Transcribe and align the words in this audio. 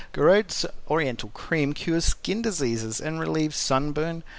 Gouraud's 0.13 0.65
Oriental 0.89 1.29
Cream 1.29 1.73
cures 1.73 2.05
Skin 2.05 2.41
Diseases 2.41 2.99
and 2.99 3.19
relieves 3.19 3.55
Sunburn. 3.55 4.23